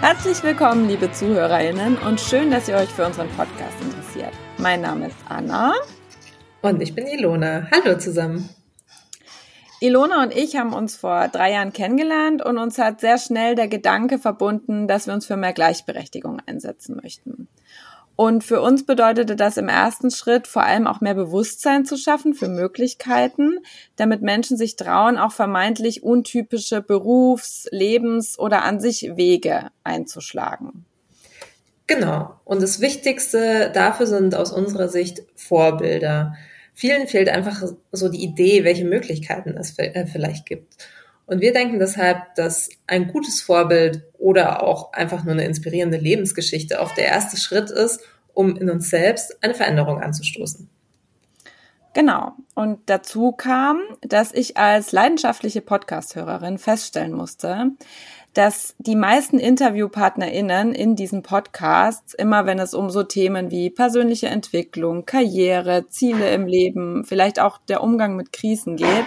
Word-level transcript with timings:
Herzlich 0.00 0.42
willkommen, 0.42 0.88
liebe 0.88 1.12
ZuhörerInnen, 1.12 1.98
und 1.98 2.18
schön, 2.18 2.50
dass 2.50 2.66
ihr 2.68 2.76
euch 2.76 2.88
für 2.88 3.04
unseren 3.04 3.28
Podcast 3.28 3.78
interessiert. 3.82 4.32
Mein 4.56 4.80
Name 4.80 5.08
ist 5.08 5.16
Anna. 5.28 5.74
Und 6.62 6.80
ich 6.80 6.94
bin 6.94 7.06
Ilona. 7.06 7.68
Hallo 7.70 7.98
zusammen. 7.98 8.48
Ilona 9.78 10.22
und 10.22 10.34
ich 10.34 10.56
haben 10.56 10.72
uns 10.72 10.96
vor 10.96 11.28
drei 11.28 11.52
Jahren 11.52 11.74
kennengelernt 11.74 12.42
und 12.42 12.56
uns 12.56 12.78
hat 12.78 13.00
sehr 13.00 13.18
schnell 13.18 13.54
der 13.56 13.68
Gedanke 13.68 14.18
verbunden, 14.18 14.88
dass 14.88 15.06
wir 15.06 15.12
uns 15.12 15.26
für 15.26 15.36
mehr 15.36 15.52
Gleichberechtigung 15.52 16.40
einsetzen 16.46 16.98
möchten. 17.02 17.48
Und 18.20 18.44
für 18.44 18.60
uns 18.60 18.84
bedeutete 18.84 19.34
das 19.34 19.56
im 19.56 19.70
ersten 19.70 20.10
Schritt 20.10 20.46
vor 20.46 20.62
allem 20.62 20.86
auch 20.86 21.00
mehr 21.00 21.14
Bewusstsein 21.14 21.86
zu 21.86 21.96
schaffen 21.96 22.34
für 22.34 22.48
Möglichkeiten, 22.48 23.60
damit 23.96 24.20
Menschen 24.20 24.58
sich 24.58 24.76
trauen, 24.76 25.16
auch 25.16 25.32
vermeintlich 25.32 26.02
untypische 26.02 26.82
Berufs-, 26.82 27.66
Lebens- 27.70 28.38
oder 28.38 28.62
an 28.62 28.78
sich 28.78 29.16
Wege 29.16 29.70
einzuschlagen. 29.84 30.84
Genau. 31.86 32.38
Und 32.44 32.60
das 32.60 32.82
Wichtigste 32.82 33.70
dafür 33.72 34.06
sind 34.06 34.34
aus 34.34 34.52
unserer 34.52 34.90
Sicht 34.90 35.22
Vorbilder. 35.34 36.34
Vielen 36.74 37.08
fehlt 37.08 37.30
einfach 37.30 37.72
so 37.90 38.10
die 38.10 38.22
Idee, 38.22 38.64
welche 38.64 38.84
Möglichkeiten 38.84 39.56
es 39.56 39.78
äh, 39.78 40.04
vielleicht 40.04 40.44
gibt. 40.44 40.76
Und 41.30 41.40
wir 41.40 41.52
denken 41.52 41.78
deshalb, 41.78 42.34
dass 42.34 42.70
ein 42.88 43.06
gutes 43.06 43.40
Vorbild 43.40 44.02
oder 44.18 44.64
auch 44.64 44.92
einfach 44.92 45.22
nur 45.22 45.34
eine 45.34 45.44
inspirierende 45.44 45.96
Lebensgeschichte 45.96 46.80
auch 46.80 46.92
der 46.92 47.06
erste 47.06 47.36
Schritt 47.36 47.70
ist, 47.70 48.00
um 48.34 48.56
in 48.56 48.68
uns 48.68 48.90
selbst 48.90 49.40
eine 49.40 49.54
Veränderung 49.54 50.00
anzustoßen. 50.00 50.68
Genau. 51.94 52.32
Und 52.56 52.80
dazu 52.86 53.30
kam, 53.30 53.78
dass 54.00 54.32
ich 54.32 54.56
als 54.56 54.90
leidenschaftliche 54.90 55.60
Podcast-Hörerin 55.60 56.58
feststellen 56.58 57.12
musste, 57.12 57.76
dass 58.34 58.74
die 58.78 58.96
meisten 58.96 59.38
InterviewpartnerInnen 59.38 60.72
in 60.74 60.96
diesen 60.96 61.22
Podcasts, 61.22 62.12
immer 62.12 62.44
wenn 62.44 62.58
es 62.58 62.74
um 62.74 62.90
so 62.90 63.04
Themen 63.04 63.52
wie 63.52 63.70
persönliche 63.70 64.26
Entwicklung, 64.26 65.06
Karriere, 65.06 65.86
Ziele 65.90 66.34
im 66.34 66.48
Leben, 66.48 67.04
vielleicht 67.04 67.38
auch 67.38 67.58
der 67.58 67.84
Umgang 67.84 68.16
mit 68.16 68.32
Krisen 68.32 68.74
geht, 68.74 69.06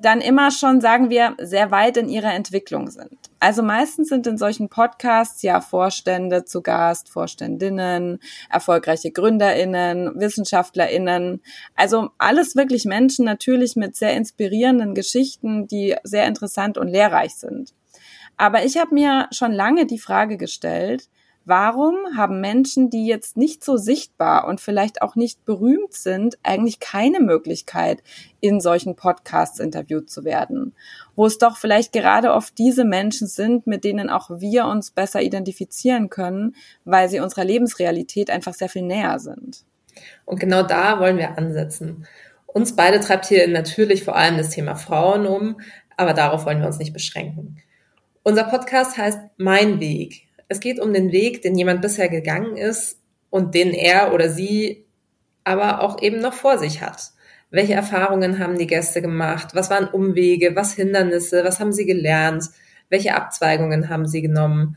dann 0.00 0.20
immer 0.20 0.50
schon, 0.50 0.80
sagen 0.80 1.10
wir, 1.10 1.34
sehr 1.38 1.70
weit 1.70 1.96
in 1.96 2.08
ihrer 2.08 2.32
Entwicklung 2.32 2.90
sind. 2.90 3.18
Also 3.40 3.62
meistens 3.62 4.08
sind 4.08 4.26
in 4.26 4.38
solchen 4.38 4.68
Podcasts 4.68 5.42
ja 5.42 5.60
Vorstände 5.60 6.44
zu 6.44 6.62
Gast, 6.62 7.08
Vorständinnen, 7.08 8.20
erfolgreiche 8.50 9.10
Gründerinnen, 9.10 10.18
Wissenschaftlerinnen. 10.18 11.42
Also 11.74 12.10
alles 12.18 12.56
wirklich 12.56 12.84
Menschen 12.84 13.24
natürlich 13.24 13.76
mit 13.76 13.96
sehr 13.96 14.14
inspirierenden 14.14 14.94
Geschichten, 14.94 15.66
die 15.66 15.96
sehr 16.02 16.26
interessant 16.26 16.78
und 16.78 16.88
lehrreich 16.88 17.34
sind. 17.36 17.74
Aber 18.36 18.64
ich 18.64 18.76
habe 18.76 18.94
mir 18.94 19.28
schon 19.32 19.52
lange 19.52 19.86
die 19.86 19.98
Frage 19.98 20.36
gestellt, 20.36 21.08
Warum 21.50 21.96
haben 22.14 22.42
Menschen, 22.42 22.90
die 22.90 23.06
jetzt 23.06 23.38
nicht 23.38 23.64
so 23.64 23.78
sichtbar 23.78 24.46
und 24.46 24.60
vielleicht 24.60 25.00
auch 25.00 25.16
nicht 25.16 25.46
berühmt 25.46 25.94
sind, 25.94 26.36
eigentlich 26.42 26.78
keine 26.78 27.20
Möglichkeit, 27.20 28.02
in 28.40 28.60
solchen 28.60 28.96
Podcasts 28.96 29.58
interviewt 29.58 30.10
zu 30.10 30.24
werden? 30.24 30.74
Wo 31.16 31.24
es 31.24 31.38
doch 31.38 31.56
vielleicht 31.56 31.94
gerade 31.94 32.34
oft 32.34 32.58
diese 32.58 32.84
Menschen 32.84 33.28
sind, 33.28 33.66
mit 33.66 33.84
denen 33.84 34.10
auch 34.10 34.28
wir 34.28 34.66
uns 34.66 34.90
besser 34.90 35.22
identifizieren 35.22 36.10
können, 36.10 36.54
weil 36.84 37.08
sie 37.08 37.18
unserer 37.18 37.44
Lebensrealität 37.44 38.28
einfach 38.28 38.52
sehr 38.52 38.68
viel 38.68 38.82
näher 38.82 39.18
sind. 39.18 39.64
Und 40.26 40.40
genau 40.40 40.62
da 40.62 41.00
wollen 41.00 41.16
wir 41.16 41.38
ansetzen. 41.38 42.06
Uns 42.44 42.76
beide 42.76 43.00
treibt 43.00 43.24
hier 43.24 43.48
natürlich 43.48 44.04
vor 44.04 44.16
allem 44.16 44.36
das 44.36 44.50
Thema 44.50 44.74
Frauen 44.74 45.26
um, 45.26 45.62
aber 45.96 46.12
darauf 46.12 46.44
wollen 46.44 46.60
wir 46.60 46.66
uns 46.66 46.78
nicht 46.78 46.92
beschränken. 46.92 47.56
Unser 48.22 48.44
Podcast 48.44 48.98
heißt 48.98 49.18
Mein 49.38 49.80
Weg 49.80 50.27
es 50.48 50.60
geht 50.60 50.80
um 50.80 50.92
den 50.92 51.12
Weg, 51.12 51.42
den 51.42 51.56
jemand 51.56 51.82
bisher 51.82 52.08
gegangen 52.08 52.56
ist 52.56 52.98
und 53.30 53.54
den 53.54 53.72
er 53.72 54.14
oder 54.14 54.30
sie 54.30 54.86
aber 55.44 55.82
auch 55.82 56.02
eben 56.02 56.20
noch 56.20 56.34
vor 56.34 56.58
sich 56.58 56.82
hat. 56.82 57.12
Welche 57.50 57.74
Erfahrungen 57.74 58.38
haben 58.38 58.58
die 58.58 58.66
Gäste 58.66 59.00
gemacht? 59.00 59.54
Was 59.54 59.70
waren 59.70 59.88
Umwege? 59.88 60.54
Was 60.54 60.74
Hindernisse? 60.74 61.44
Was 61.44 61.60
haben 61.60 61.72
sie 61.72 61.86
gelernt? 61.86 62.44
Welche 62.90 63.14
Abzweigungen 63.14 63.88
haben 63.88 64.06
sie 64.06 64.20
genommen? 64.20 64.76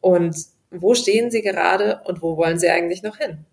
Und 0.00 0.36
wo 0.70 0.94
stehen 0.94 1.30
sie 1.30 1.40
gerade 1.40 2.02
und 2.04 2.20
wo 2.20 2.36
wollen 2.36 2.58
sie 2.58 2.68
eigentlich 2.68 3.02
noch 3.02 3.16
hin? 3.16 3.46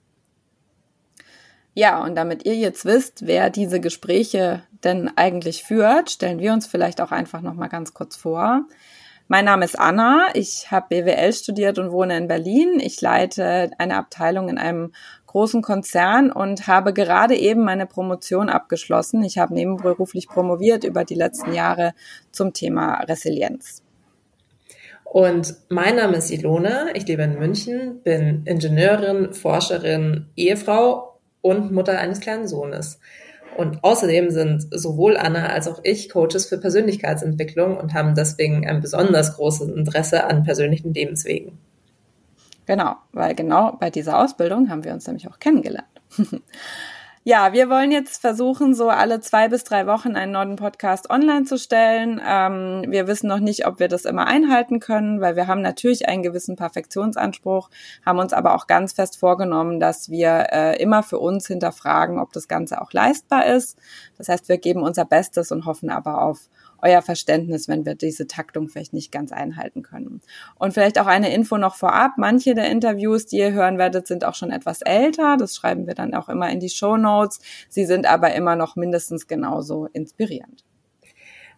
Ja, 1.74 2.04
und 2.04 2.16
damit 2.16 2.46
ihr 2.46 2.56
jetzt 2.56 2.84
wisst, 2.84 3.26
wer 3.26 3.50
diese 3.50 3.80
Gespräche 3.80 4.64
denn 4.84 5.10
eigentlich 5.16 5.64
führt, 5.64 6.12
stellen 6.12 6.40
wir 6.40 6.52
uns 6.52 6.68
vielleicht 6.68 7.00
auch 7.00 7.12
einfach 7.12 7.40
noch 7.42 7.54
mal 7.54 7.70
ganz 7.70 7.94
kurz 7.94 8.18
vor. 8.18 8.66
Mein 9.32 9.46
Name 9.46 9.64
ist 9.64 9.80
Anna. 9.80 10.28
Ich 10.34 10.72
habe 10.72 10.88
BWL 10.90 11.32
studiert 11.32 11.80
und 11.80 11.94
wohne 11.94 12.18
in 12.18 12.28
Berlin. 12.28 12.82
Ich 12.82 13.00
leite 13.00 13.72
eine 13.78 13.96
Abteilung 13.96 14.50
in 14.50 14.58
einem 14.58 14.92
großen 15.28 15.62
Konzern 15.62 16.34
und 16.34 16.68
habe 16.68 16.92
gerade 16.92 17.38
eben 17.38 17.64
meine 17.64 17.86
Promotion 17.86 18.50
abgeschlossen. 18.50 19.24
Ich 19.24 19.38
habe 19.38 19.54
nebenberuflich 19.54 20.28
promoviert 20.28 20.84
über 20.84 21.06
die 21.06 21.16
letzten 21.16 21.54
Jahre 21.54 21.94
zum 22.34 22.52
Thema 22.52 22.96
Resilienz. 23.04 23.82
Und 25.06 25.56
mein 25.70 25.96
Name 25.96 26.18
ist 26.18 26.30
Ilona. 26.30 26.94
Ich 26.94 27.08
lebe 27.08 27.24
in 27.24 27.40
München, 27.40 28.04
bin 28.04 28.44
Ingenieurin, 28.44 29.32
Forscherin, 29.32 30.26
Ehefrau 30.36 31.22
und 31.40 31.72
Mutter 31.72 31.98
eines 31.98 32.20
kleinen 32.20 32.50
Sohnes. 32.50 33.00
Und 33.58 33.84
außerdem 33.84 34.30
sind 34.32 34.68
sowohl 34.72 35.18
Anna 35.18 35.48
als 35.48 35.68
auch 35.68 35.82
ich 35.84 36.10
Coaches 36.10 36.46
für 36.46 36.58
Persönlichkeitsentwicklung 36.58 37.78
und 37.78 37.94
haben 37.94 38.16
deswegen 38.16 38.68
ein 38.68 38.82
besonders 38.82 39.36
großes 39.36 39.70
Interesse 39.70 40.24
an 40.26 40.44
persönlichen 40.44 40.94
Lebenswegen. 40.94 41.58
Genau, 42.66 42.96
weil 43.12 43.36
genau 43.36 43.76
bei 43.80 43.90
dieser 43.90 44.20
Ausbildung 44.20 44.70
haben 44.70 44.84
wir 44.84 44.94
uns 44.94 45.06
nämlich 45.08 45.28
auch 45.28 45.40
kennengelernt. 45.40 45.88
Ja, 47.24 47.54
wir 47.54 47.70
wollen 47.70 47.92
jetzt 47.92 48.20
versuchen, 48.20 48.74
so 48.74 48.90
alle 48.90 49.20
zwei 49.20 49.48
bis 49.48 49.64
drei 49.64 49.86
Wochen 49.86 50.16
einen 50.16 50.32
neuen 50.32 50.56
Podcast 50.56 51.12
online 51.12 51.44
zu 51.44 51.60
stellen. 51.60 52.20
Ähm, 52.28 52.86
wir 52.88 53.06
wissen 53.06 53.28
noch 53.28 53.38
nicht, 53.38 53.68
ob 53.68 53.80
wir 53.80 53.88
das 53.88 54.06
immer 54.06 54.26
einhalten 54.26 54.80
können, 54.80 55.22
weil 55.22 55.36
wir 55.36 55.46
haben 55.46 55.62
natürlich 55.62 56.10
einen 56.10 56.24
gewissen 56.24 56.56
Perfektionsanspruch, 56.56 57.70
haben 58.04 58.18
uns 58.18 58.34
aber 58.34 58.56
auch 58.56 58.66
ganz 58.66 58.94
fest 58.94 59.20
vorgenommen, 59.20 59.80
dass 59.80 60.10
wir 60.10 60.48
äh, 60.52 60.82
immer 60.82 61.04
für 61.04 61.20
uns 61.20 61.46
hinterfragen, 61.46 62.18
ob 62.18 62.34
das 62.34 62.48
Ganze 62.48 62.82
auch 62.82 62.92
leistbar 62.92 63.46
ist. 63.46 63.78
Das 64.18 64.28
heißt, 64.28 64.50
wir 64.50 64.58
geben 64.58 64.82
unser 64.82 65.06
Bestes 65.06 65.52
und 65.52 65.68
hoffen 65.68 65.92
aber 65.92 66.24
auf 66.24 66.50
euer 66.82 67.02
Verständnis, 67.02 67.68
wenn 67.68 67.86
wir 67.86 67.96
diese 67.96 68.28
Taktung 68.28 68.68
vielleicht 68.68 68.94
nicht 68.94 69.12
ganz 69.12 69.32
einhalten 69.32 69.82
können. 69.82 70.22
Und 70.56 70.74
vielleicht 70.74 71.00
auch 71.00 71.08
eine 71.08 71.34
Info 71.34 71.58
noch 71.58 71.76
vorab. 71.76 72.14
Manche 72.18 72.56
der 72.56 72.70
Interviews, 72.70 73.26
die 73.26 73.38
ihr 73.38 73.54
hören 73.54 73.78
werdet, 73.78 74.08
sind 74.08 74.26
auch 74.26 74.36
schon 74.36 74.52
etwas 74.52 74.82
älter. 74.82 75.38
Das 75.38 75.56
schreiben 75.56 75.88
wir 75.88 75.96
dann 75.96 76.14
auch 76.14 76.30
immer 76.30 76.50
in 76.50 76.60
die 76.60 76.70
Show 76.70 76.98
Notes. 76.98 77.40
Sie 77.70 77.86
sind 77.86 78.06
aber 78.06 78.34
immer 78.34 78.56
noch 78.56 78.76
mindestens 78.76 79.28
genauso 79.28 79.88
inspirierend. 79.94 80.64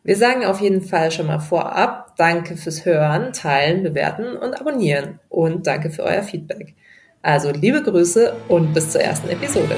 Wir 0.06 0.18
sagen 0.18 0.44
auf 0.44 0.60
jeden 0.60 0.82
Fall 0.82 1.12
schon 1.12 1.28
mal 1.28 1.40
vorab 1.40 2.16
Danke 2.18 2.58
fürs 2.58 2.84
Hören, 2.84 3.32
Teilen, 3.32 3.84
Bewerten 3.84 4.36
und 4.36 4.60
Abonnieren 4.60 5.20
und 5.30 5.66
danke 5.66 5.90
für 5.90 6.04
euer 6.04 6.24
Feedback. 6.24 6.76
Also 7.22 7.52
liebe 7.52 7.82
Grüße 7.82 8.36
und 8.50 8.74
bis 8.74 8.92
zur 8.92 9.02
ersten 9.02 9.30
Episode. 9.30 9.78